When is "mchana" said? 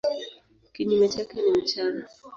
1.51-2.09